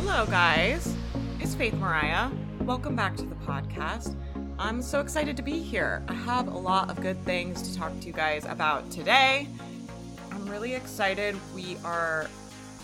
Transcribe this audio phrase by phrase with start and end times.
[0.00, 0.94] Hello, guys.
[1.40, 2.30] It's Faith Mariah.
[2.60, 4.14] Welcome back to the podcast.
[4.56, 6.04] I'm so excited to be here.
[6.06, 9.48] I have a lot of good things to talk to you guys about today.
[10.30, 11.34] I'm really excited.
[11.52, 12.28] We are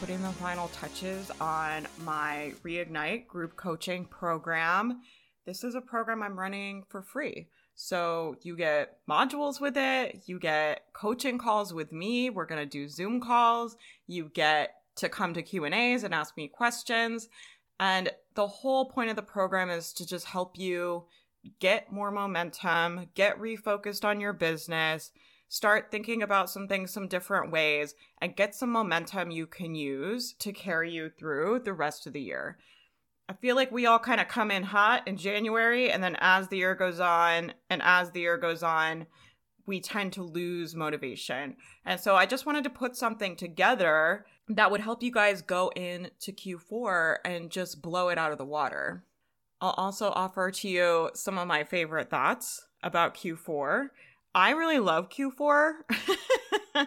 [0.01, 5.01] putting the final touches on my Reignite group coaching program.
[5.47, 7.47] This is a program I'm running for free.
[7.77, 12.29] So you get modules with it, you get coaching calls with me.
[12.29, 13.77] We're going to do Zoom calls.
[14.09, 17.29] You get to come to Q&As and ask me questions.
[17.81, 21.05] And the whole point of the program is to just help you
[21.59, 25.11] get more momentum, get refocused on your business,
[25.49, 30.33] start thinking about some things some different ways, and get some momentum you can use
[30.39, 32.59] to carry you through the rest of the year.
[33.29, 36.49] I feel like we all kind of come in hot in January, and then as
[36.49, 39.07] the year goes on, and as the year goes on,
[39.67, 41.57] we tend to lose motivation.
[41.85, 45.69] And so I just wanted to put something together that would help you guys go
[45.71, 49.05] into Q4 and just blow it out of the water.
[49.61, 53.89] I'll also offer to you some of my favorite thoughts about Q4.
[54.35, 55.73] I really love Q4.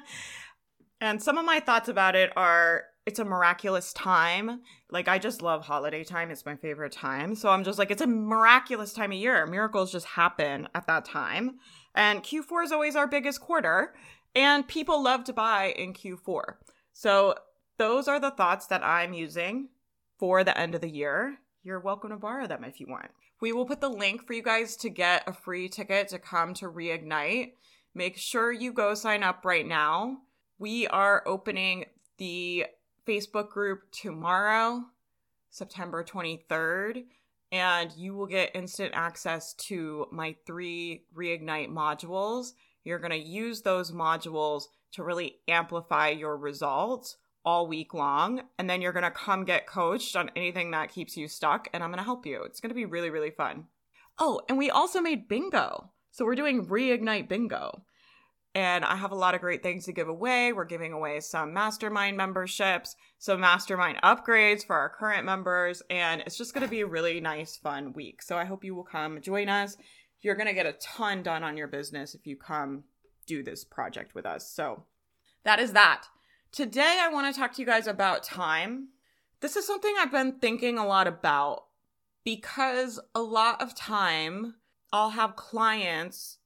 [1.01, 4.61] and some of my thoughts about it are it's a miraculous time.
[4.91, 6.29] Like I just love holiday time.
[6.29, 7.35] It's my favorite time.
[7.35, 9.47] So I'm just like it's a miraculous time of year.
[9.47, 11.57] Miracles just happen at that time.
[11.97, 13.95] And Q4 is always our biggest quarter
[14.35, 16.57] and people love to buy in Q4.
[16.93, 17.33] So
[17.79, 19.69] those are the thoughts that I'm using
[20.19, 21.39] for the end of the year.
[21.63, 23.09] You're welcome to borrow them if you want.
[23.41, 26.53] We will put the link for you guys to get a free ticket to come
[26.55, 27.53] to Reignite.
[27.95, 30.19] Make sure you go sign up right now.
[30.59, 31.85] We are opening
[32.19, 32.67] the
[33.07, 34.83] Facebook group tomorrow,
[35.49, 37.05] September 23rd,
[37.51, 42.53] and you will get instant access to my three Reignite modules.
[42.83, 48.41] You're going to use those modules to really amplify your results all week long.
[48.57, 51.69] And then you're going to come get coached on anything that keeps you stuck.
[51.73, 52.43] And I'm going to help you.
[52.43, 53.67] It's going to be really, really fun.
[54.19, 55.91] Oh, and we also made bingo.
[56.11, 57.83] So we're doing Reignite Bingo.
[58.57, 60.51] And I have a lot of great things to give away.
[60.51, 65.83] We're giving away some mastermind memberships, some mastermind upgrades for our current members.
[65.91, 68.23] And it's just going to be a really nice, fun week.
[68.23, 69.77] So I hope you will come join us.
[70.21, 72.85] You're going to get a ton done on your business if you come
[73.27, 74.49] do this project with us.
[74.49, 74.85] So
[75.43, 76.05] that is that.
[76.51, 78.87] Today, I want to talk to you guys about time.
[79.39, 81.65] This is something I've been thinking a lot about
[82.23, 84.55] because a lot of time
[84.91, 86.39] I'll have clients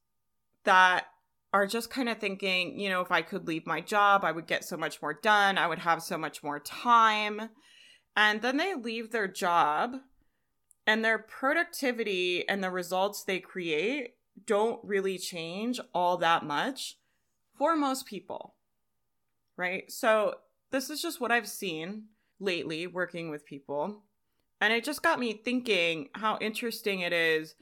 [0.64, 1.06] that
[1.52, 4.46] are just kind of thinking, you know, if I could leave my job, I would
[4.46, 7.50] get so much more done, I would have so much more time.
[8.16, 9.96] And then they leave their job
[10.86, 14.14] and their productivity and the results they create
[14.46, 16.98] don't really change all that much
[17.56, 18.54] for most people
[19.56, 19.90] right?
[19.90, 20.34] So
[20.70, 22.04] this is just what I've seen
[22.40, 24.02] lately working with people.
[24.60, 27.54] And it just got me thinking how interesting it is.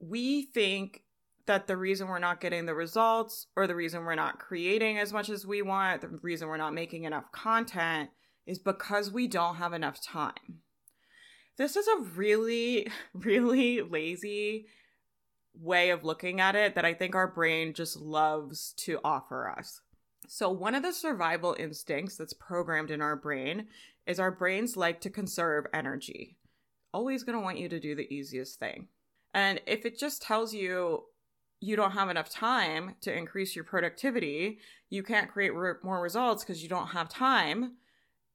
[0.00, 1.02] We think
[1.46, 5.12] that the reason we're not getting the results or the reason we're not creating as
[5.12, 8.10] much as we want, the reason we're not making enough content
[8.46, 10.60] is because we don't have enough time.
[11.56, 14.66] This is a really, really lazy
[15.54, 19.80] way of looking at it that I think our brain just loves to offer us.
[20.28, 23.68] So, one of the survival instincts that's programmed in our brain
[24.06, 26.36] is our brains like to conserve energy.
[26.92, 28.88] Always to want you to do the easiest thing.
[29.34, 31.04] And if it just tells you
[31.60, 34.58] you don't have enough time to increase your productivity,
[34.90, 37.72] you can't create re- more results because you don't have time,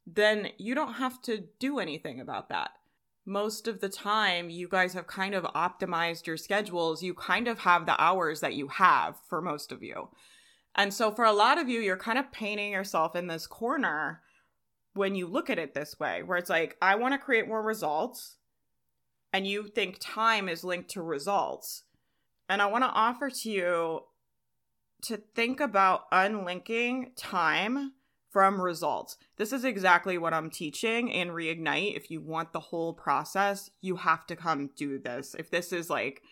[0.08, 2.72] then you don't have to do anything about that.
[3.26, 7.04] Most of the time, you guys have kind of optimized your schedules.
[7.04, 10.10] You kind of have the hours that you have for most of you.
[10.76, 14.22] And so for a lot of you, you're kind of painting yourself in this corner
[14.94, 17.62] when you look at it this way, where it's like, I want to create more
[17.62, 18.38] results.
[19.32, 21.84] And you think time is linked to results.
[22.52, 24.02] And I want to offer to you
[25.04, 27.94] to think about unlinking time
[28.30, 29.16] from results.
[29.38, 31.96] This is exactly what I'm teaching in Reignite.
[31.96, 35.34] If you want the whole process, you have to come do this.
[35.40, 36.24] If this is like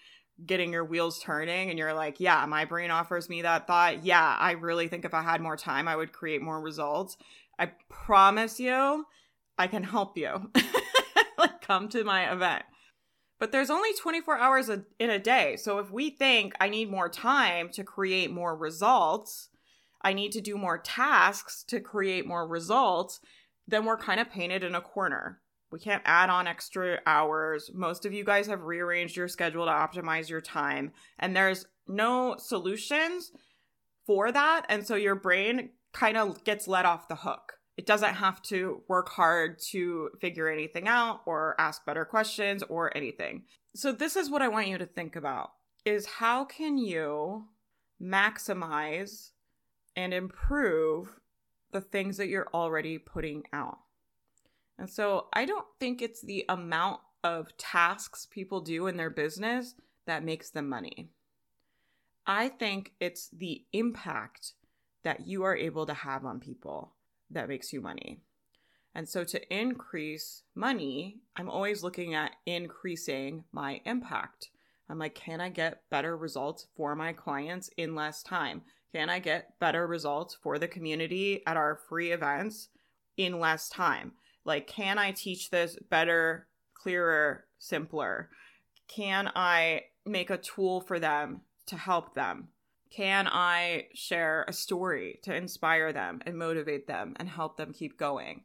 [0.45, 4.03] getting your wheels turning and you're like, yeah, my brain offers me that thought.
[4.03, 7.15] Yeah, I really think if I had more time, I would create more results.
[7.57, 9.05] I promise you,
[9.57, 10.51] I can help you.
[11.37, 12.65] like, come to my event.
[13.39, 15.55] But there's only 24 hours in a day.
[15.55, 19.49] So if we think I need more time to create more results,
[20.01, 23.21] I need to do more tasks to create more results,
[23.67, 25.39] then we're kind of painted in a corner.
[25.71, 27.69] We can't add on extra hours.
[27.73, 32.35] Most of you guys have rearranged your schedule to optimize your time, and there's no
[32.39, 33.31] solutions
[34.07, 34.65] for that.
[34.67, 37.58] And so your brain kind of gets let off the hook.
[37.79, 42.91] It doesn't have to work hard to figure anything out or ask better questions or
[42.93, 43.43] anything.
[43.73, 45.53] So this is what I want you to think about
[45.85, 47.45] is how can you
[48.03, 49.29] maximize
[49.95, 51.21] and improve
[51.71, 53.79] the things that you're already putting out?
[54.77, 59.75] And so I don't think it's the amount of tasks people do in their business
[60.05, 61.11] that makes them money.
[62.27, 64.51] I think it's the impact
[65.03, 66.91] that you are able to have on people
[67.31, 68.21] that makes you money.
[68.95, 74.49] And so to increase money, I'm always looking at increasing my impact.
[74.89, 78.63] I'm like, can I get better results for my clients in less time?
[78.93, 82.69] Can I get better results for the community at our free events
[83.15, 84.13] in less time?
[84.45, 88.29] Like, can I teach this better, clearer, simpler?
[88.87, 92.47] Can I make a tool for them to help them?
[92.89, 97.97] Can I share a story to inspire them and motivate them and help them keep
[97.97, 98.43] going?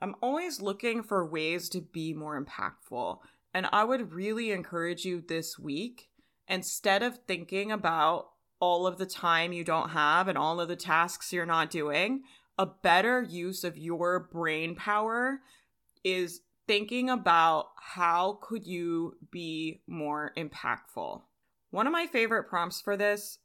[0.00, 3.18] I'm always looking for ways to be more impactful.
[3.54, 6.08] And I would really encourage you this week,
[6.48, 10.76] instead of thinking about all of the time you don't have and all of the
[10.76, 12.22] tasks you're not doing,
[12.58, 15.40] a better use of your brain power
[16.02, 21.22] is thinking about how could you be more impactful.
[21.70, 23.38] One of my favorite prompts for this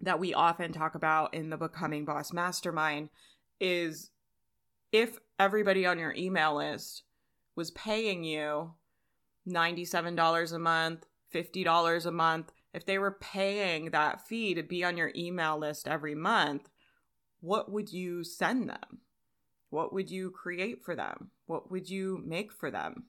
[0.00, 3.08] that we often talk about in the Becoming Boss Mastermind
[3.60, 4.10] is
[4.92, 7.02] if everybody on your email list
[7.54, 8.72] was paying you
[9.48, 14.96] $97 a month, $50 a month, if they were paying that fee to be on
[14.96, 16.68] your email list every month,
[17.40, 19.00] what would you send them?
[19.70, 21.30] What would you create for them?
[21.46, 23.04] What would you make for them?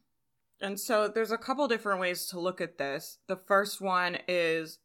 [0.61, 3.19] And so there's a couple different ways to look at this.
[3.27, 4.79] The first one is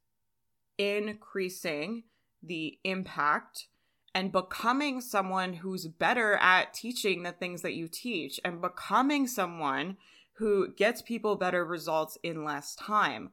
[0.91, 2.05] increasing
[2.43, 3.67] the impact
[4.15, 9.97] and becoming someone who's better at teaching the things that you teach and becoming someone
[10.35, 13.31] who gets people better results in less time.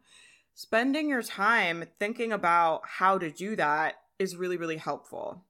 [0.54, 5.44] Spending your time thinking about how to do that is really, really helpful.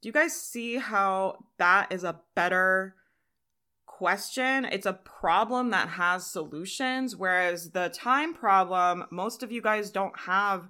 [0.00, 2.96] Do you guys see how that is a better
[3.86, 4.64] question?
[4.64, 10.18] It's a problem that has solutions, whereas the time problem, most of you guys don't
[10.20, 10.68] have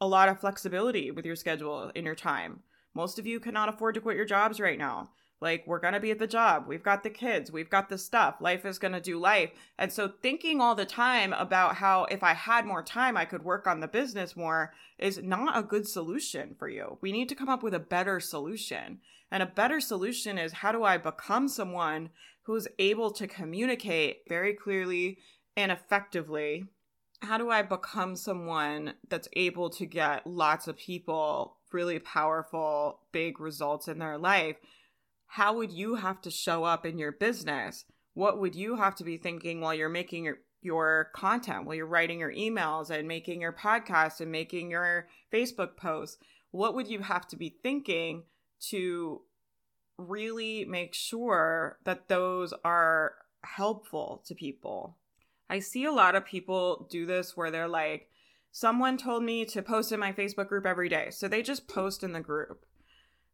[0.00, 2.60] a lot of flexibility with your schedule in your time.
[2.94, 5.10] Most of you cannot afford to quit your jobs right now.
[5.38, 6.64] Like, we're going to be at the job.
[6.66, 7.52] We've got the kids.
[7.52, 8.36] We've got the stuff.
[8.40, 9.50] Life is going to do life.
[9.78, 13.44] And so, thinking all the time about how if I had more time, I could
[13.44, 16.96] work on the business more is not a good solution for you.
[17.02, 19.00] We need to come up with a better solution.
[19.30, 22.10] And a better solution is how do I become someone
[22.44, 25.18] who's able to communicate very clearly
[25.54, 26.64] and effectively
[27.20, 33.40] how do I become someone that's able to get lots of people really powerful, big
[33.40, 34.56] results in their life?
[35.26, 37.84] How would you have to show up in your business?
[38.14, 41.86] What would you have to be thinking while you're making your your content, while you're
[41.86, 46.18] writing your emails and making your podcast and making your Facebook posts?
[46.50, 48.24] What would you have to be thinking
[48.70, 49.22] to
[49.98, 53.14] really make sure that those are
[53.44, 54.96] helpful to people?
[55.48, 58.08] I see a lot of people do this where they're like,
[58.50, 61.08] someone told me to post in my Facebook group every day.
[61.10, 62.64] So they just post in the group.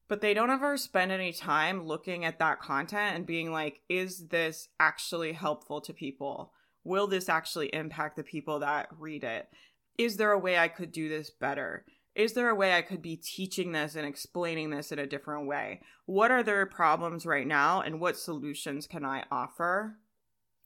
[0.09, 4.29] But they don't ever spend any time looking at that content and being like, is
[4.29, 6.53] this actually helpful to people?
[6.85, 9.49] Will this actually impact the people that read it?
[9.97, 11.87] Is there a way I could do this better?
[12.15, 15.47] Is there a way I could be teaching this and explaining this in a different
[15.47, 15.81] way?
[16.05, 19.97] What are their problems right now and what solutions can I offer?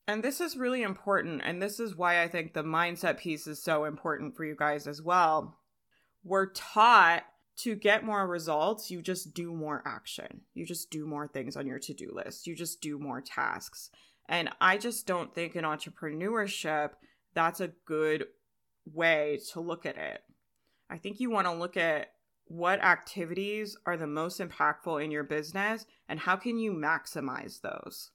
[0.08, 1.42] And this is really important.
[1.44, 4.86] And this is why I think the mindset piece is so important for you guys
[4.86, 5.58] as well.
[6.22, 7.24] We're taught
[7.58, 10.42] to get more results, you just do more action.
[10.52, 12.46] You just do more things on your to do list.
[12.46, 13.90] You just do more tasks.
[14.28, 16.90] And I just don't think in entrepreneurship,
[17.34, 18.26] that's a good
[18.92, 20.22] way to look at it.
[20.90, 22.12] I think you want to look at
[22.44, 28.10] what activities are the most impactful in your business and how can you maximize those?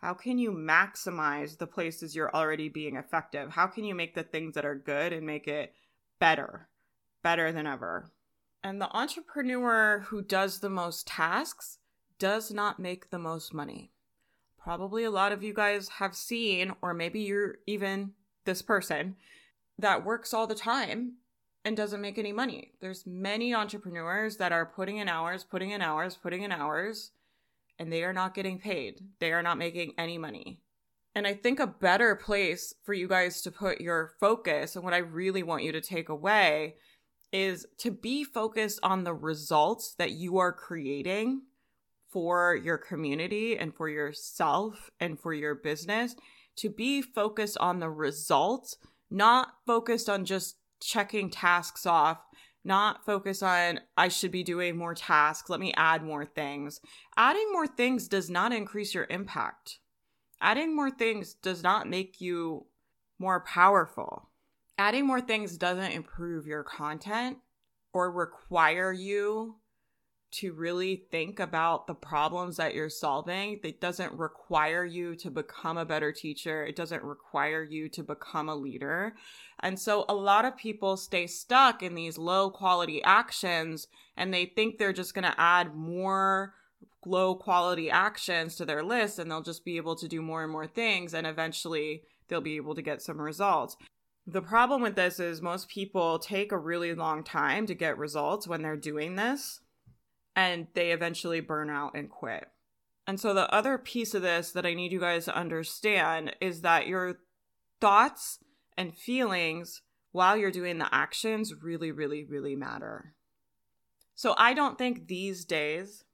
[0.00, 3.50] How can you maximize the places you're already being effective?
[3.50, 5.74] How can you make the things that are good and make it
[6.18, 6.68] better,
[7.22, 8.10] better than ever?
[8.62, 11.78] And the entrepreneur who does the most tasks
[12.18, 13.92] does not make the most money.
[14.58, 18.12] Probably a lot of you guys have seen, or maybe you're even
[18.46, 19.16] this person
[19.78, 21.14] that works all the time
[21.64, 22.72] and doesn't make any money.
[22.80, 27.12] There's many entrepreneurs that are putting in hours, putting in hours, putting in hours,
[27.80, 29.00] and they are not getting paid.
[29.20, 30.60] They are not making any money.
[31.14, 34.94] And I think a better place for you guys to put your focus and what
[34.94, 36.76] I really want you to take away
[37.32, 41.42] is to be focused on the results that you are creating
[42.10, 46.14] for your community and for yourself and for your business
[46.56, 48.76] to be focused on the results,
[49.10, 52.18] not focused on just checking tasks off,
[52.64, 56.80] not focus on I should be doing more tasks, let me add more things.
[57.16, 59.78] Adding more things does not increase your impact.
[60.40, 62.66] Adding more things does not make you
[63.18, 64.30] more powerful.
[64.78, 67.38] Adding more things doesn't improve your content
[67.92, 69.56] or require you
[70.32, 73.58] to really think about the problems that you're solving.
[73.64, 76.64] It doesn't require you to become a better teacher.
[76.64, 79.14] It doesn't require you to become a leader.
[79.60, 84.46] And so a lot of people stay stuck in these low quality actions and they
[84.46, 86.54] think they're just going to add more
[87.04, 90.52] low quality actions to their list and they'll just be able to do more and
[90.52, 93.76] more things and eventually they'll be able to get some results.
[94.26, 98.46] The problem with this is most people take a really long time to get results
[98.46, 99.60] when they're doing this
[100.40, 102.48] and they eventually burn out and quit.
[103.06, 106.62] And so the other piece of this that I need you guys to understand is
[106.62, 107.18] that your
[107.78, 108.38] thoughts
[108.74, 109.82] and feelings
[110.12, 113.12] while you're doing the actions really, really, really matter.
[114.14, 116.04] So I don't think these days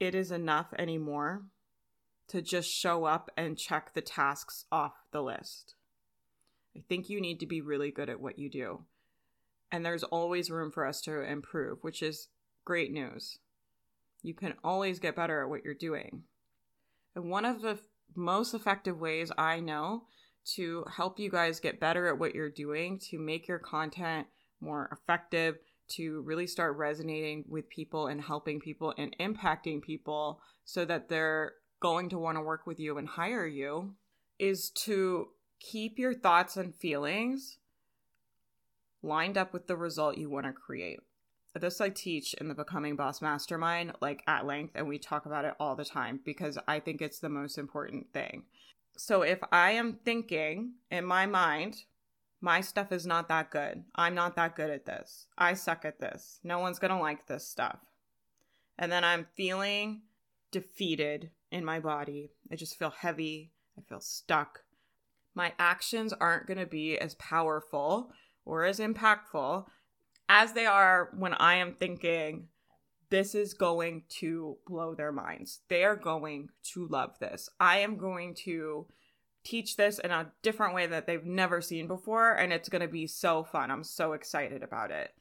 [0.00, 1.42] it is enough anymore
[2.28, 5.74] to just show up and check the tasks off the list.
[6.74, 8.84] I think you need to be really good at what you do.
[9.70, 12.28] And there's always room for us to improve, which is
[12.64, 13.38] great news.
[14.22, 16.24] You can always get better at what you're doing.
[17.14, 17.78] And one of the
[18.14, 20.04] most effective ways I know
[20.56, 24.26] to help you guys get better at what you're doing, to make your content
[24.60, 30.84] more effective, to really start resonating with people and helping people and impacting people so
[30.84, 33.94] that they're going to want to work with you and hire you,
[34.38, 37.58] is to keep your thoughts and feelings
[39.02, 41.00] lined up with the result you want to create
[41.58, 45.44] this I teach in the Becoming Boss Mastermind, like at length, and we talk about
[45.44, 48.44] it all the time because I think it's the most important thing.
[48.96, 51.84] So if I am thinking in my mind,
[52.40, 56.00] my stuff is not that good, I'm not that good at this, I suck at
[56.00, 57.78] this, no one's gonna like this stuff.
[58.78, 60.02] And then I'm feeling
[60.50, 62.30] defeated in my body.
[62.50, 64.60] I just feel heavy, I feel stuck.
[65.34, 68.12] My actions aren't gonna be as powerful
[68.44, 69.66] or as impactful
[70.30, 72.46] as they are when I am thinking,
[73.10, 75.58] this is going to blow their minds.
[75.68, 77.50] They are going to love this.
[77.58, 78.86] I am going to
[79.42, 82.88] teach this in a different way that they've never seen before, and it's going to
[82.88, 83.72] be so fun.
[83.72, 85.12] I'm so excited about it.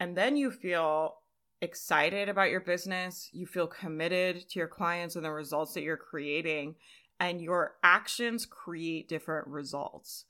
[0.00, 1.16] And then you feel
[1.60, 5.98] excited about your business, you feel committed to your clients and the results that you're
[5.98, 6.76] creating,
[7.20, 10.24] and your actions create different results.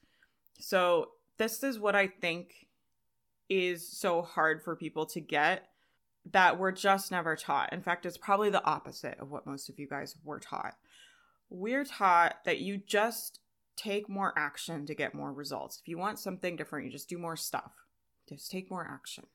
[0.58, 2.67] So, this is what I think
[3.48, 5.68] is so hard for people to get
[6.32, 7.72] that we're just never taught.
[7.72, 10.74] In fact, it's probably the opposite of what most of you guys were taught.
[11.50, 13.40] We're taught that you just
[13.76, 15.78] take more action to get more results.
[15.80, 17.72] If you want something different, you just do more stuff.
[18.28, 19.26] Just take more action.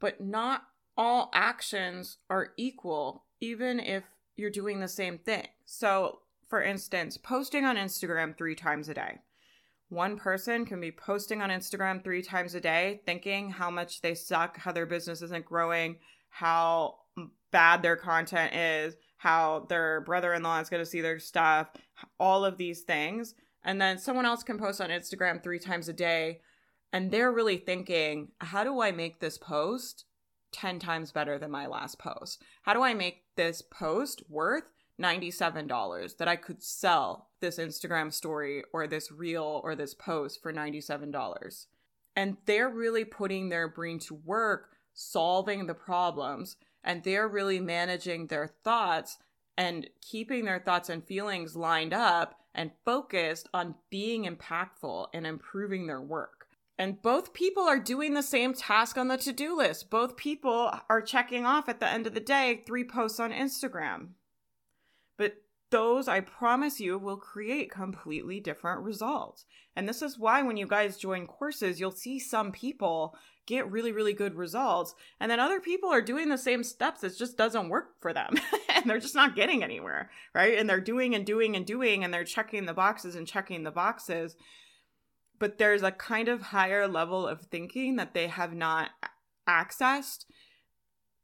[0.00, 0.64] But not
[0.96, 4.04] all actions are equal, even if
[4.36, 5.46] you're doing the same thing.
[5.66, 9.18] So, for instance, posting on Instagram three times a day.
[9.90, 14.14] One person can be posting on Instagram three times a day, thinking how much they
[14.14, 15.96] suck, how their business isn't growing,
[16.28, 16.98] how
[17.50, 21.70] bad their content is, how their brother in law is going to see their stuff,
[22.20, 23.34] all of these things.
[23.64, 26.40] And then someone else can post on Instagram three times a day,
[26.92, 30.04] and they're really thinking, how do I make this post
[30.52, 32.42] 10 times better than my last post?
[32.62, 34.64] How do I make this post worth
[35.00, 40.52] $97 that I could sell this Instagram story or this reel or this post for
[40.52, 41.66] $97.
[42.16, 48.26] And they're really putting their brain to work solving the problems and they're really managing
[48.26, 49.18] their thoughts
[49.56, 55.86] and keeping their thoughts and feelings lined up and focused on being impactful and improving
[55.86, 56.46] their work.
[56.78, 59.90] And both people are doing the same task on the to do list.
[59.90, 64.12] Both people are checking off at the end of the day three posts on Instagram.
[65.20, 65.34] But
[65.70, 69.44] those, I promise you, will create completely different results.
[69.76, 73.14] And this is why when you guys join courses, you'll see some people
[73.46, 74.94] get really, really good results.
[75.20, 77.04] And then other people are doing the same steps.
[77.04, 78.32] It just doesn't work for them.
[78.74, 80.58] and they're just not getting anywhere, right?
[80.58, 83.70] And they're doing and doing and doing, and they're checking the boxes and checking the
[83.70, 84.36] boxes.
[85.38, 88.88] But there's a kind of higher level of thinking that they have not
[89.46, 90.24] accessed.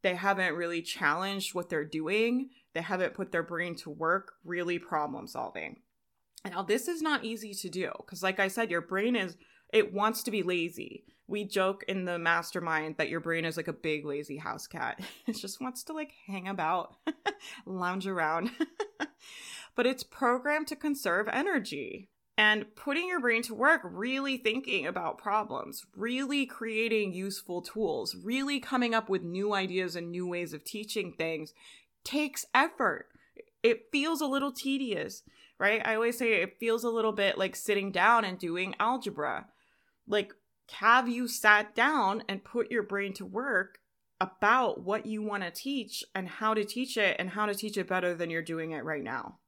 [0.03, 4.78] They haven't really challenged what they're doing they haven't put their brain to work really
[4.78, 5.80] problem solving.
[6.45, 9.35] Now, this is not easy to do because, like I said, your brain is,
[9.73, 11.04] it wants to be lazy.
[11.26, 15.00] we joke in the mastermind that your brain is like a big lazy house cat.
[15.26, 16.97] It just wants to like hang about,
[17.66, 18.50] lounge around.
[19.75, 25.16] but it's programmed to conserve energy and putting your brain to work, really thinking about
[25.16, 30.62] problems, really creating useful tools, really coming up with new ideas and new ways of
[30.62, 31.54] teaching things
[32.06, 33.06] takes effort.
[33.62, 35.22] It feels a little tedious,
[35.58, 35.82] right?
[35.84, 39.46] I always say it feels a little bit like sitting down and doing algebra.
[40.06, 40.32] Like,
[40.72, 43.78] have you sat down and put your brain to work
[44.20, 47.76] about what you want to teach and how to teach it and how to teach
[47.76, 49.38] it better than you're doing it right now?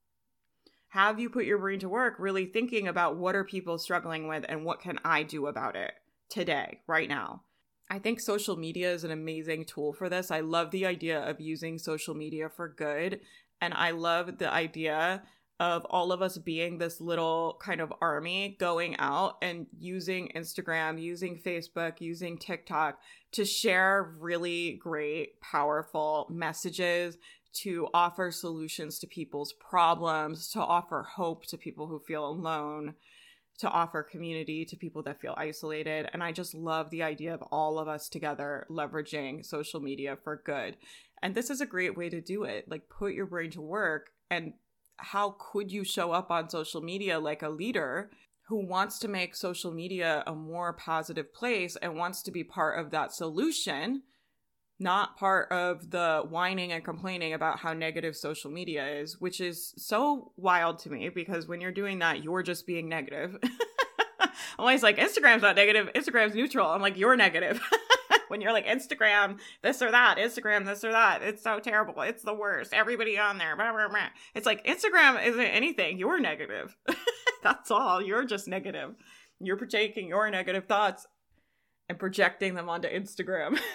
[0.89, 4.45] have you put your brain to work really thinking about what are people struggling with
[4.49, 5.93] and what can I do about it
[6.31, 7.43] today, right now?
[7.91, 10.31] I think social media is an amazing tool for this.
[10.31, 13.21] I love the idea of using social media for good.
[13.61, 15.23] And I love the idea
[15.61, 21.01] of all of us being this little kind of army going out and using Instagram,
[21.01, 23.01] using Facebook, using TikTok
[23.33, 27.19] to share really great, powerful messages,
[27.55, 32.95] to offer solutions to people's problems, to offer hope to people who feel alone,
[33.59, 36.09] to offer community to people that feel isolated.
[36.13, 40.43] And I just love the idea of all of us together leveraging social media for
[40.45, 40.77] good.
[41.23, 42.67] And this is a great way to do it.
[42.69, 44.11] Like, put your brain to work.
[44.31, 44.53] And
[44.99, 48.11] how could you show up on social media like a leader
[48.49, 52.79] who wants to make social media a more positive place and wants to be part
[52.79, 54.03] of that solution?
[54.81, 59.75] Not part of the whining and complaining about how negative social media is, which is
[59.77, 63.37] so wild to me because when you're doing that, you're just being negative.
[64.21, 66.69] I'm always like, Instagram's not negative, Instagram's neutral.
[66.69, 67.61] I'm like, you're negative.
[68.29, 72.01] when you're like, Instagram, this or that, Instagram, this or that, it's so terrible.
[72.03, 72.73] It's the worst.
[72.73, 73.57] Everybody on there.
[73.57, 74.09] Blah, blah, blah.
[74.35, 75.99] It's like, Instagram isn't anything.
[75.99, 76.77] You're negative.
[77.43, 78.03] That's all.
[78.03, 78.95] You're just negative.
[79.41, 81.07] You're taking your negative thoughts
[81.89, 83.59] and projecting them onto Instagram.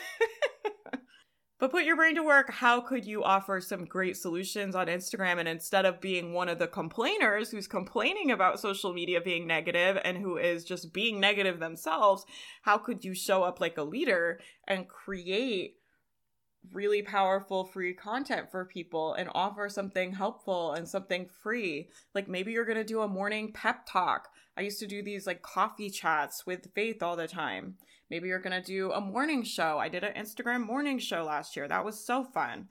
[1.64, 2.52] But put your brain to work.
[2.52, 5.40] How could you offer some great solutions on Instagram?
[5.40, 9.98] And instead of being one of the complainers who's complaining about social media being negative
[10.04, 12.26] and who is just being negative themselves,
[12.64, 15.76] how could you show up like a leader and create
[16.74, 21.88] really powerful free content for people and offer something helpful and something free?
[22.14, 24.28] Like maybe you're going to do a morning pep talk.
[24.58, 27.76] I used to do these like coffee chats with Faith all the time
[28.14, 29.80] Maybe you're going to do a morning show.
[29.80, 31.68] I did an Instagram morning show last year.
[31.68, 32.68] That was so fun.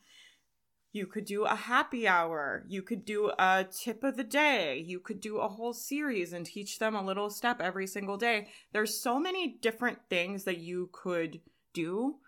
[0.92, 2.64] You could do a happy hour.
[2.68, 4.78] You could do a tip of the day.
[4.78, 8.50] You could do a whole series and teach them a little step every single day.
[8.72, 11.40] There's so many different things that you could
[11.72, 12.18] do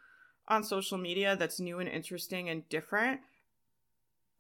[0.49, 3.21] on social media that's new and interesting and different.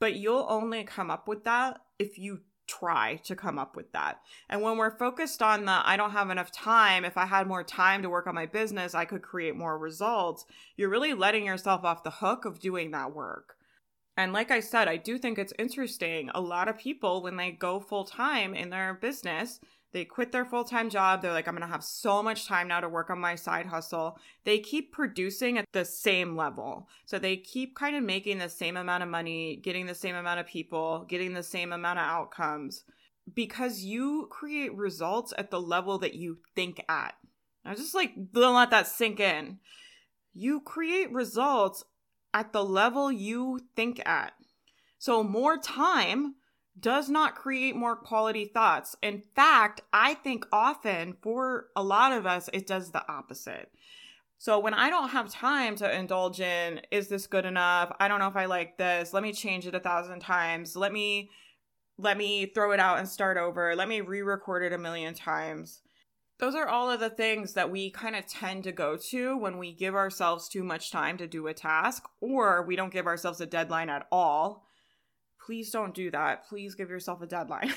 [0.01, 4.21] But you'll only come up with that if you try to come up with that.
[4.49, 7.65] And when we're focused on the I don't have enough time, if I had more
[7.65, 10.45] time to work on my business, I could create more results,
[10.77, 13.57] you're really letting yourself off the hook of doing that work.
[14.17, 16.31] And like I said, I do think it's interesting.
[16.35, 19.59] A lot of people, when they go full time in their business,
[19.95, 21.23] they quit their full time job.
[21.23, 23.67] They're like, I'm going to have so much time now to work on my side
[23.67, 24.19] hustle.
[24.43, 26.89] They keep producing at the same level.
[27.07, 30.41] So they keep kind of making the same amount of money, getting the same amount
[30.41, 32.83] of people, getting the same amount of outcomes
[33.33, 37.15] because you create results at the level that you think at.
[37.65, 39.59] I just like don't let that sink in.
[40.35, 41.85] You create results
[42.35, 44.33] at the level you think at.
[44.99, 46.35] So more time
[46.79, 48.97] does not create more quality thoughts.
[49.03, 53.71] In fact, I think often for a lot of us, it does the opposite.
[54.39, 57.93] So when I don't have time to indulge in, is this good enough?
[58.01, 59.13] I don't know if I like this.
[59.13, 60.77] Let me change it a thousand times.
[60.77, 61.31] Let me
[61.97, 63.77] let me throw it out and start over.
[63.77, 65.81] Let me re-record it a million times.
[66.39, 69.59] Those are all of the things that we kind of tend to go to when
[69.59, 73.41] we give ourselves too much time to do a task or we don't give ourselves
[73.41, 74.67] a deadline at all
[75.45, 76.49] please don't do that.
[76.49, 77.73] Please give yourself a deadline.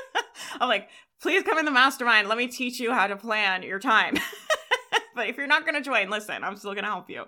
[0.60, 0.88] I'm like,
[1.20, 2.28] please come in the mastermind.
[2.28, 4.16] Let me teach you how to plan your time.
[5.14, 7.24] but if you're not going to join, listen, I'm still going to help you.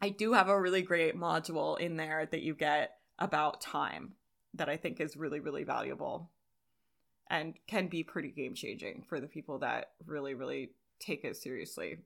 [0.00, 4.14] I do have a really great module in there that you get about time
[4.54, 6.30] that I think is really, really valuable
[7.30, 11.98] and can be pretty game changing for the people that really, really take it seriously.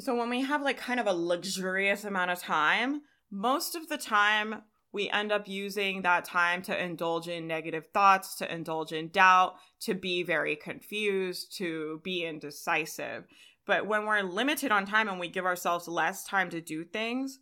[0.00, 3.98] So, when we have like kind of a luxurious amount of time, most of the
[3.98, 9.08] time we end up using that time to indulge in negative thoughts, to indulge in
[9.08, 13.24] doubt, to be very confused, to be indecisive.
[13.66, 17.38] But when we're limited on time and we give ourselves less time to do things,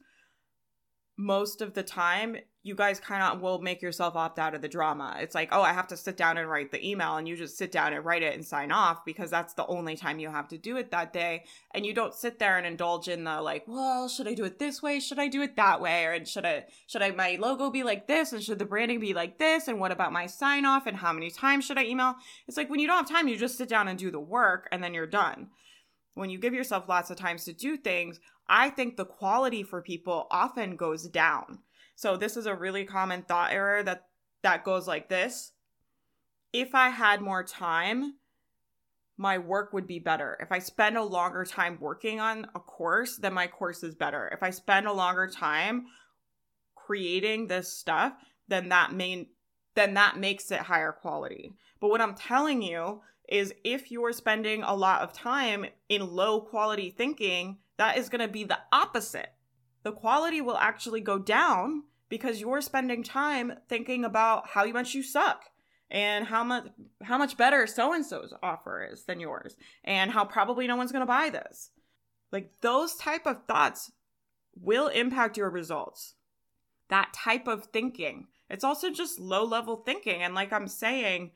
[1.16, 4.68] most of the time you guys kind of will make yourself opt out of the
[4.68, 5.16] drama.
[5.20, 7.56] It's like, oh, I have to sit down and write the email, and you just
[7.56, 10.48] sit down and write it and sign off because that's the only time you have
[10.48, 11.44] to do it that day.
[11.72, 14.58] And you don't sit there and indulge in the like, well, should I do it
[14.58, 14.98] this way?
[14.98, 16.06] Should I do it that way?
[16.06, 18.32] Or should I should I my logo be like this?
[18.32, 19.68] And should the branding be like this?
[19.68, 20.88] And what about my sign off?
[20.88, 22.16] And how many times should I email?
[22.48, 24.68] It's like when you don't have time, you just sit down and do the work,
[24.72, 25.50] and then you're done.
[26.16, 29.80] When you give yourself lots of times to do things, I think the quality for
[29.80, 31.60] people often goes down
[31.96, 34.04] so this is a really common thought error that
[34.42, 35.52] that goes like this.
[36.52, 38.16] If I had more time,
[39.16, 40.36] my work would be better.
[40.40, 44.28] If I spend a longer time working on a course, then my course is better.
[44.28, 45.86] If I spend a longer time
[46.74, 48.12] creating this stuff,
[48.46, 49.28] then that main
[49.74, 51.54] then that makes it higher quality.
[51.80, 56.40] But what I'm telling you is if you're spending a lot of time in low
[56.40, 59.30] quality thinking, that is going to be the opposite
[59.86, 65.02] the quality will actually go down because you're spending time thinking about how much you
[65.04, 65.44] suck
[65.92, 66.66] and how much
[67.04, 70.90] how much better so and so's offer is than yours and how probably no one's
[70.90, 71.70] going to buy this.
[72.32, 73.92] Like those type of thoughts
[74.60, 76.14] will impact your results.
[76.88, 78.26] That type of thinking.
[78.50, 81.30] It's also just low level thinking and like I'm saying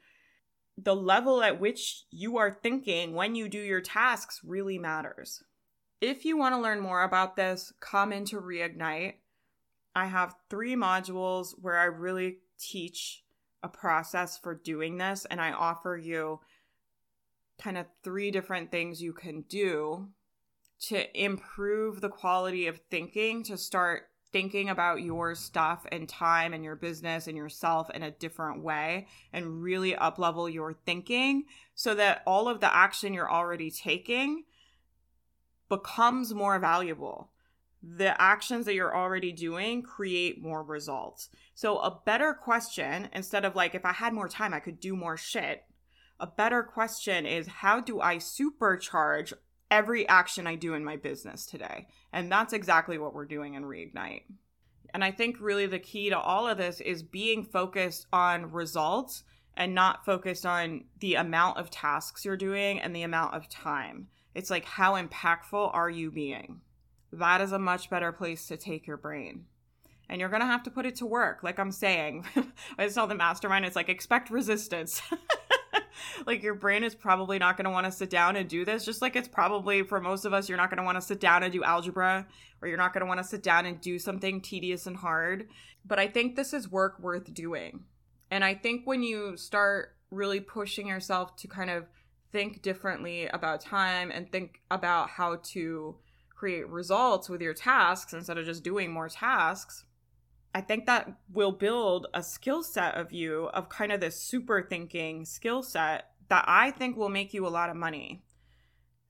[0.83, 5.43] the level at which you are thinking when you do your tasks really matters.
[6.01, 9.14] If you want to learn more about this, come into Reignite.
[9.95, 13.23] I have three modules where I really teach
[13.62, 16.40] a process for doing this, and I offer you
[17.61, 20.09] kind of three different things you can do
[20.88, 26.64] to improve the quality of thinking, to start thinking about your stuff and time and
[26.64, 31.95] your business and yourself in a different way and really up level your thinking so
[31.95, 34.45] that all of the action you're already taking
[35.69, 37.31] becomes more valuable.
[37.83, 41.31] The actions that you're already doing create more results.
[41.55, 44.95] So, a better question, instead of like, if I had more time, I could do
[44.95, 45.64] more shit,
[46.19, 49.33] a better question is, how do I supercharge
[49.70, 51.87] every action I do in my business today?
[52.12, 54.24] And that's exactly what we're doing in Reignite.
[54.92, 59.22] And I think really the key to all of this is being focused on results
[59.56, 64.09] and not focused on the amount of tasks you're doing and the amount of time.
[64.35, 66.61] It's like, how impactful are you being?
[67.12, 69.46] That is a much better place to take your brain.
[70.09, 71.42] And you're going to have to put it to work.
[71.42, 72.26] Like I'm saying,
[72.78, 75.02] I saw the mastermind, it's like, expect resistance.
[76.27, 78.85] like your brain is probably not going to want to sit down and do this
[78.85, 81.21] just like it's probably for most of us you're not going to want to sit
[81.21, 82.27] down and do algebra
[82.63, 85.49] or you're not going to want to sit down and do something tedious and hard.
[85.85, 87.85] But i think this is work worth doing.
[88.31, 91.87] And i think when you start really pushing yourself to kind of
[92.33, 95.97] think differently about time and think about how to
[96.35, 99.85] create results with your tasks instead of just doing more tasks,
[100.55, 104.63] I think that will build a skill set of you of kind of this super
[104.63, 108.23] thinking skill set that I think will make you a lot of money.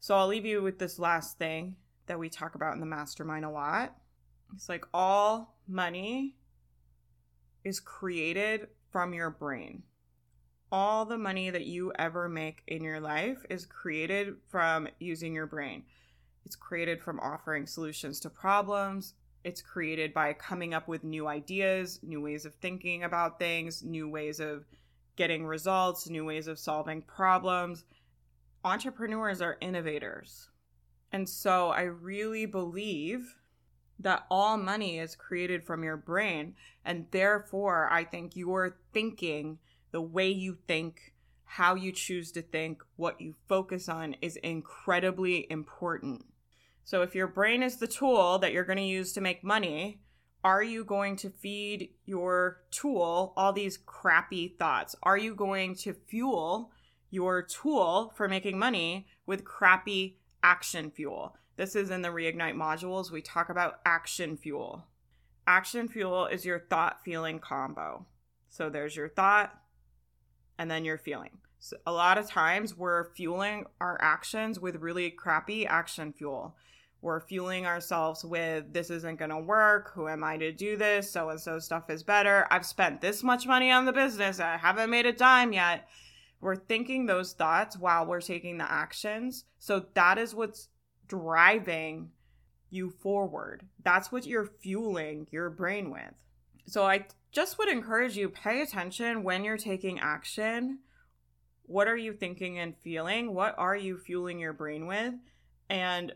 [0.00, 1.76] So I'll leave you with this last thing
[2.06, 3.94] that we talk about in the mastermind a lot.
[4.54, 6.36] It's like all money
[7.64, 9.82] is created from your brain
[10.72, 15.46] all the money that you ever make in your life is created from using your
[15.46, 15.82] brain.
[16.44, 19.14] It's created from offering solutions to problems.
[19.42, 24.08] It's created by coming up with new ideas, new ways of thinking about things, new
[24.08, 24.64] ways of
[25.16, 27.84] getting results, new ways of solving problems.
[28.64, 30.50] Entrepreneurs are innovators.
[31.12, 33.36] And so I really believe
[33.98, 36.54] that all money is created from your brain.
[36.84, 39.58] And therefore, I think your thinking
[39.92, 45.50] the way you think, how you choose to think, what you focus on is incredibly
[45.50, 46.24] important.
[46.90, 50.00] So, if your brain is the tool that you're going to use to make money,
[50.42, 54.96] are you going to feed your tool all these crappy thoughts?
[55.04, 56.72] Are you going to fuel
[57.10, 61.36] your tool for making money with crappy action fuel?
[61.54, 63.12] This is in the Reignite modules.
[63.12, 64.84] We talk about action fuel.
[65.46, 68.04] Action fuel is your thought feeling combo.
[68.48, 69.56] So there's your thought,
[70.58, 71.38] and then you're feeling.
[71.60, 76.56] So a lot of times we're fueling our actions with really crappy action fuel.
[77.02, 79.92] We're fueling ourselves with this isn't going to work.
[79.94, 81.10] Who am I to do this?
[81.10, 82.46] So and so stuff is better.
[82.50, 84.38] I've spent this much money on the business.
[84.38, 85.88] I haven't made a dime yet.
[86.40, 89.44] We're thinking those thoughts while we're taking the actions.
[89.58, 90.68] So that is what's
[91.08, 92.10] driving
[92.70, 93.66] you forward.
[93.82, 96.14] That's what you're fueling your brain with.
[96.66, 100.80] So I just would encourage you pay attention when you're taking action.
[101.64, 103.34] What are you thinking and feeling?
[103.34, 105.14] What are you fueling your brain with?
[105.68, 106.12] And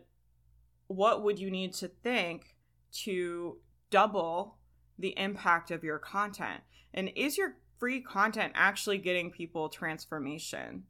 [0.87, 2.55] what would you need to think
[3.03, 3.57] to
[3.89, 4.57] double
[4.97, 6.61] the impact of your content?
[6.93, 10.83] And is your free content actually getting people transformation?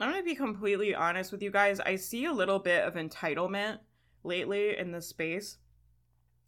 [0.00, 1.80] I'm going to be completely honest with you guys.
[1.80, 3.78] I see a little bit of entitlement
[4.24, 5.58] lately in this space.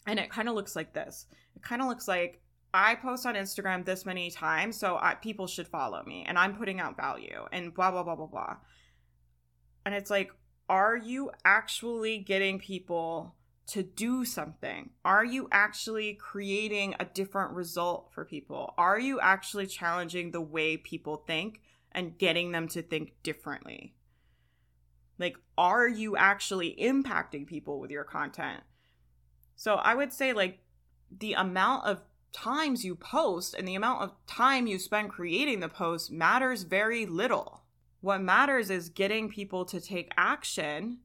[0.07, 1.27] And it kind of looks like this.
[1.55, 2.41] It kind of looks like
[2.75, 6.57] I post on Instagram this many times, so I, people should follow me, and I'm
[6.57, 8.57] putting out value, and blah, blah, blah, blah, blah.
[9.87, 10.31] And it's like,
[10.69, 13.35] are you actually getting people
[13.69, 14.91] to do something?
[15.05, 18.75] Are you actually creating a different result for people?
[18.79, 21.61] Are you actually challenging the way people think
[21.93, 23.95] and getting them to think differently?
[25.19, 28.63] Like, are you actually impacting people with your content?
[29.57, 30.61] So I would say, like,
[31.11, 32.03] the amount of
[32.33, 37.07] times you post and the amount of time you spend creating the post matters very
[37.07, 37.63] little.
[38.07, 40.99] What matters is getting people to take action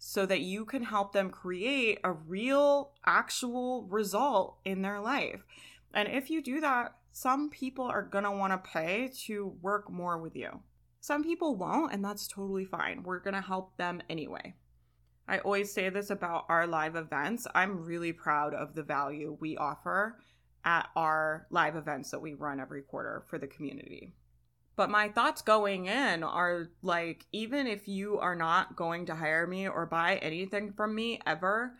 [0.00, 5.44] so that you can help them create a real, actual result in their life.
[5.94, 8.02] And if you do that, some people are
[8.32, 10.58] want to pay to work more with you.
[11.00, 13.04] Some people won't, and that's totally fine.
[13.04, 14.56] We're to help them anyway.
[15.28, 17.46] I always say this about our live events.
[17.54, 20.18] I'm really proud of the value we offer
[20.64, 24.14] at our live events that we run every quarter for the community.
[24.78, 29.44] But my thoughts going in are like, even if you are not going to hire
[29.44, 31.74] me or buy anything from me ever,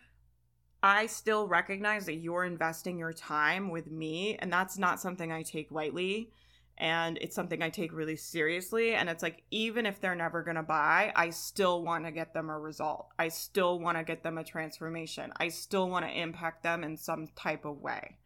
[0.83, 4.35] I still recognize that you're investing your time with me.
[4.41, 6.33] And that's not something I take lightly.
[6.77, 8.95] And it's something I take really seriously.
[8.95, 12.35] And it's like, even if they're never going to buy, I still want to get
[12.35, 13.11] them a result.
[13.17, 15.33] I still want to get them a transformation.
[15.37, 18.17] I still want to impact them in some type of way.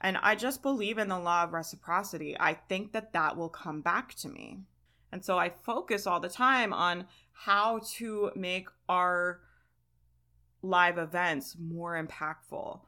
[0.00, 2.36] And I just believe in the law of reciprocity.
[2.38, 4.60] I think that that will come back to me.
[5.10, 9.40] And so I focus all the time on how to make our
[10.62, 12.80] live events more impactful.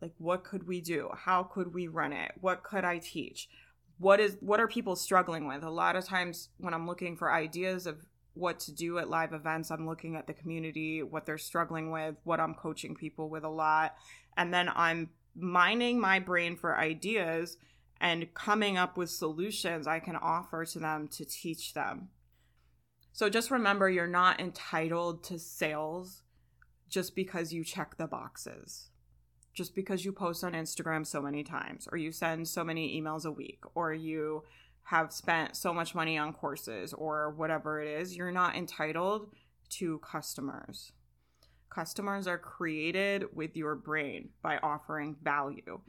[0.00, 1.10] Like what could we do?
[1.14, 2.32] How could we run it?
[2.40, 3.48] What could I teach?
[3.98, 5.64] What is what are people struggling with?
[5.64, 7.98] A lot of times when I'm looking for ideas of
[8.34, 12.14] what to do at live events, I'm looking at the community, what they're struggling with,
[12.22, 13.96] what I'm coaching people with a lot,
[14.36, 17.56] and then I'm mining my brain for ideas
[18.00, 22.08] and coming up with solutions I can offer to them to teach them.
[23.12, 26.22] So just remember you're not entitled to sales
[26.88, 28.90] just because you check the boxes.
[29.52, 33.24] Just because you post on Instagram so many times, or you send so many emails
[33.24, 34.44] a week, or you
[34.84, 39.32] have spent so much money on courses, or whatever it is, you're not entitled
[39.70, 40.92] to customers.
[41.70, 45.80] Customers are created with your brain by offering value.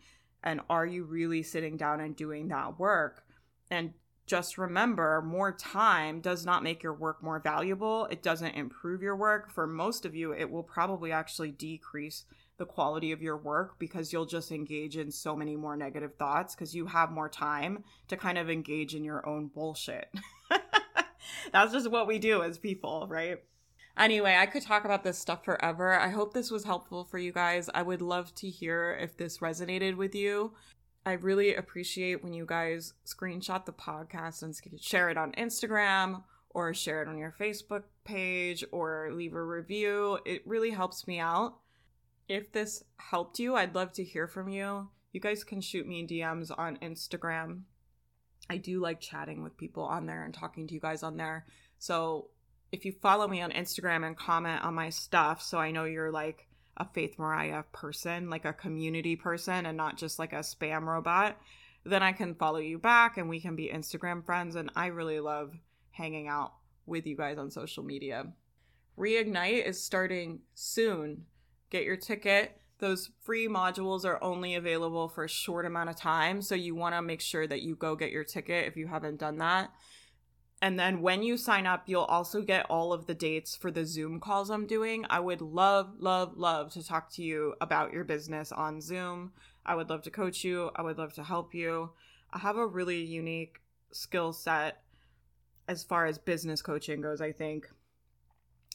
[0.44, 3.24] And are you really sitting down and doing that work?
[3.70, 3.94] And
[4.26, 8.06] just remember more time does not make your work more valuable.
[8.12, 9.52] It doesn't improve your work.
[9.52, 12.26] For most of you, it will probably actually decrease
[12.58, 16.54] the quality of your work because you'll just engage in so many more negative thoughts
[16.54, 20.14] because you have more time to kind of engage in your own bullshit.
[21.52, 23.40] That's just what we do as people, right?
[24.00, 26.00] Anyway, I could talk about this stuff forever.
[26.00, 27.70] I hope this was helpful for you guys.
[27.76, 30.54] I would love to hear if this resonated with you.
[31.06, 36.74] I really appreciate when you guys screenshot the podcast and share it on Instagram or
[36.74, 40.20] share it on your Facebook page or leave a review.
[40.26, 41.58] It really helps me out.
[42.30, 44.88] If this helped you, I'd love to hear from you.
[45.12, 47.64] You guys can shoot me DMs on Instagram.
[48.50, 51.46] I do like chatting with people on there and talking to you guys on there.
[51.80, 52.30] So
[52.72, 56.12] if you follow me on Instagram and comment on my stuff, so I know you're
[56.12, 60.84] like a Faith Mariah person, like a community person, and not just like a spam
[60.84, 61.38] robot,
[61.84, 64.56] then I can follow you back and we can be Instagram friends.
[64.56, 65.54] And I really love
[65.92, 66.54] hanging out
[66.86, 68.28] with you guys on social media.
[68.98, 71.26] Reignite is starting soon.
[71.70, 72.58] Get your ticket.
[72.80, 76.96] Those free modules are only available for a short amount of time, so you want
[76.96, 79.72] to make sure that you go get your ticket if you haven't done that.
[80.62, 83.86] And then when you sign up, you'll also get all of the dates for the
[83.86, 85.06] Zoom calls I'm doing.
[85.10, 89.32] I would love, love, love to talk to you about your business on Zoom.
[89.66, 90.72] I would love to coach you.
[90.76, 91.92] I would love to help you.
[92.34, 94.82] I have a really unique skill set
[95.68, 97.70] as far as business coaching goes, I think,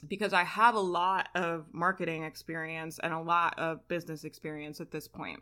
[0.08, 4.90] because I have a lot of marketing experience and a lot of business experience at
[4.90, 5.40] this point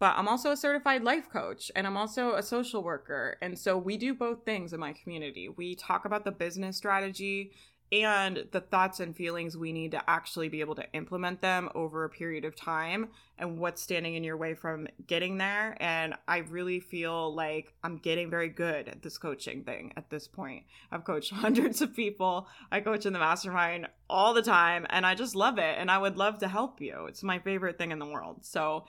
[0.00, 3.36] but I'm also a certified life coach and I'm also a social worker.
[3.42, 5.48] And so we do both things in my community.
[5.48, 7.52] We talk about the business strategy
[7.92, 12.04] and the thoughts and feelings we need to actually be able to implement them over
[12.04, 16.38] a period of time and what's standing in your way from getting there and i
[16.38, 21.04] really feel like i'm getting very good at this coaching thing at this point i've
[21.04, 25.34] coached hundreds of people i coach in the mastermind all the time and i just
[25.34, 28.06] love it and i would love to help you it's my favorite thing in the
[28.06, 28.84] world so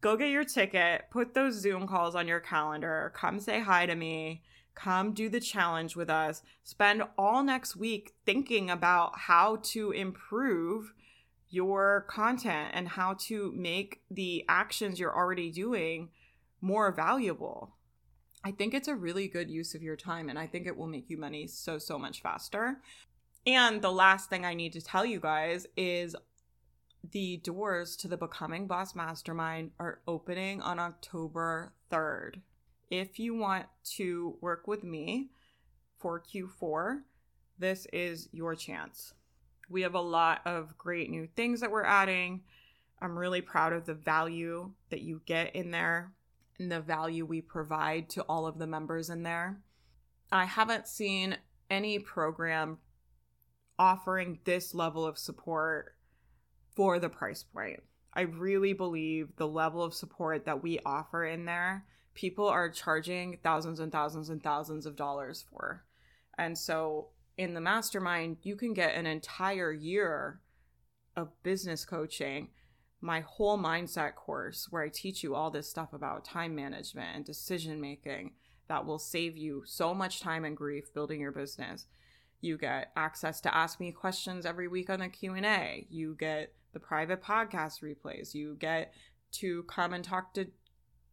[0.00, 3.94] go get your ticket put those zoom calls on your calendar come say hi to
[3.94, 4.42] me
[4.74, 6.42] Come do the challenge with us.
[6.64, 10.94] Spend all next week thinking about how to improve
[11.50, 16.08] your content and how to make the actions you're already doing
[16.62, 17.74] more valuable.
[18.42, 20.86] I think it's a really good use of your time and I think it will
[20.86, 22.78] make you money so, so much faster.
[23.46, 26.16] And the last thing I need to tell you guys is
[27.08, 32.40] the doors to the Becoming Boss Mastermind are opening on October 3rd
[32.90, 35.30] if you want to work with me
[35.98, 37.02] for Q4,
[37.58, 39.14] this is your chance.
[39.68, 42.42] We have a lot of great new things that we're adding.
[43.00, 46.12] I'm really proud of the value that you get in there
[46.58, 49.60] and the value we provide to all of the members in there.
[50.32, 51.36] I haven't seen
[51.70, 52.78] any program
[53.78, 55.94] offering this level of support
[56.74, 57.82] for the price point.
[58.12, 63.38] I really believe the level of support that we offer in there people are charging
[63.42, 65.84] thousands and thousands and thousands of dollars for.
[66.38, 70.40] And so in the mastermind, you can get an entire year
[71.16, 72.48] of business coaching,
[73.00, 77.24] my whole mindset course where I teach you all this stuff about time management and
[77.24, 78.32] decision making
[78.68, 81.86] that will save you so much time and grief building your business.
[82.40, 85.86] You get access to ask me questions every week on the Q&A.
[85.90, 88.34] You get the private podcast replays.
[88.34, 88.92] You get
[89.32, 90.46] to come and talk to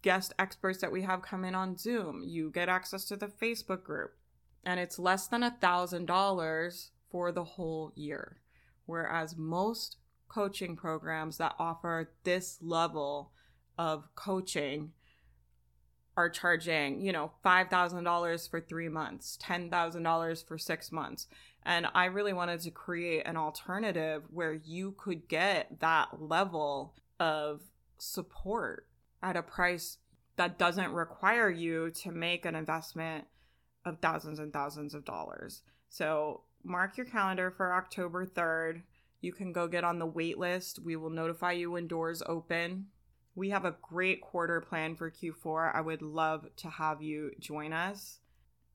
[0.02, 2.24] guest experts that we have come in on Zoom.
[2.26, 4.14] You get access to the Facebook group.
[4.64, 8.38] And it's less than a $1,000 for the whole year.
[8.86, 13.32] Whereas most coaching programs that offer this level
[13.78, 14.92] of coaching
[16.18, 21.28] are charging, you know, $5,000 for three months, $10,000 for six months.
[21.68, 27.60] And I really wanted to create an alternative where you could get that level of
[27.98, 28.88] support
[29.22, 29.98] at a price
[30.38, 33.26] that doesn't require you to make an investment
[33.86, 35.62] of thousands and thousands of dollars.
[35.90, 38.84] So mark your calendar for October 3rd.
[39.20, 40.80] You can go get on the wait list.
[40.80, 42.86] We will notify you when doors open.
[43.36, 45.76] We have a great quarter plan for Q4.
[45.76, 48.20] I would love to have you join us.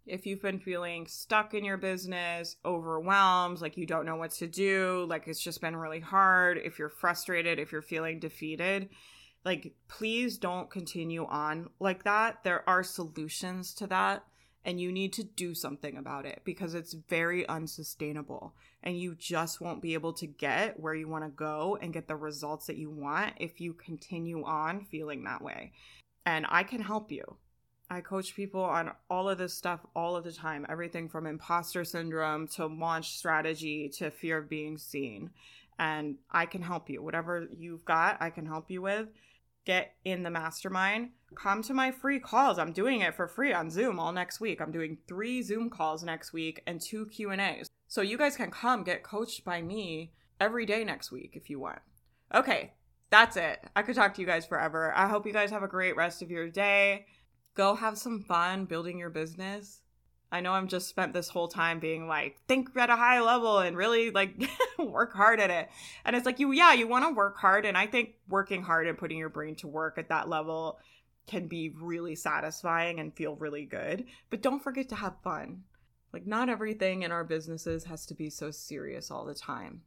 [0.07, 4.49] If you've been feeling stuck in your business, overwhelmed, like you don't know what to
[4.49, 8.89] do, like it's just been really hard, if you're frustrated, if you're feeling defeated,
[9.45, 12.43] like please don't continue on like that.
[12.43, 14.25] There are solutions to that
[14.65, 19.61] and you need to do something about it because it's very unsustainable and you just
[19.61, 22.77] won't be able to get where you want to go and get the results that
[22.77, 25.73] you want if you continue on feeling that way.
[26.25, 27.37] And i can help you
[27.93, 31.85] I coach people on all of this stuff all of the time everything from imposter
[31.85, 35.31] syndrome to launch strategy to fear of being seen.
[35.79, 37.03] And I can help you.
[37.03, 39.09] Whatever you've got, I can help you with
[39.65, 42.59] get in the mastermind, come to my free calls.
[42.59, 44.61] I'm doing it for free on Zoom all next week.
[44.61, 47.69] I'm doing 3 Zoom calls next week and 2 Q&As.
[47.89, 51.61] So you guys can come get coached by me every day next week if you
[51.61, 51.81] want.
[52.35, 52.73] Okay,
[53.11, 53.61] that's it.
[53.77, 54.93] I could talk to you guys forever.
[54.97, 57.07] I hope you guys have a great rest of your day.
[57.55, 59.81] Go have some fun building your business.
[60.31, 63.59] I know I'm just spent this whole time being like, think at a high level
[63.59, 64.35] and really like
[64.79, 65.69] work hard at it.
[66.07, 67.67] And it's like, you, yeah, you want to work hard.
[67.67, 70.79] And I think working hard and putting your brain to work at that level
[71.27, 74.07] can be really satisfying and feel really good.
[74.31, 75.65] But don't forget to have fun.
[76.15, 79.83] Like, not everything in our businesses has to be so serious all the time.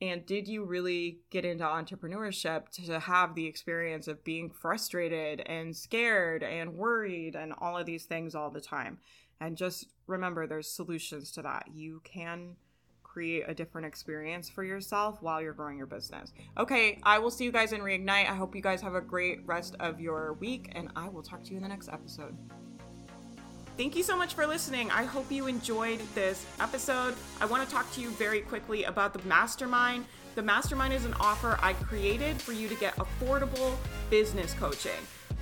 [0.00, 5.76] And did you really get into entrepreneurship to have the experience of being frustrated and
[5.76, 8.98] scared and worried and all of these things all the time?
[9.40, 11.66] And just remember there's solutions to that.
[11.74, 12.56] You can
[13.02, 16.32] create a different experience for yourself while you're growing your business.
[16.56, 18.28] Okay, I will see you guys in Reignite.
[18.28, 21.42] I hope you guys have a great rest of your week, and I will talk
[21.44, 22.36] to you in the next episode.
[23.78, 24.90] Thank you so much for listening.
[24.90, 27.14] I hope you enjoyed this episode.
[27.40, 30.04] I want to talk to you very quickly about the mastermind.
[30.34, 33.76] The mastermind is an offer I created for you to get affordable
[34.10, 34.98] business coaching